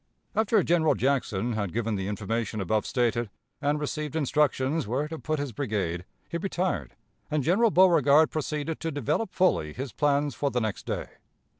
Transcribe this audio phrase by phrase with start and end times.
[0.35, 3.29] After General Jackson had given the information above stated,
[3.61, 6.95] and received instructions where to put his brigade, he retired,
[7.29, 11.05] and General Beauregard proceeded to develop fully his plans for the next day.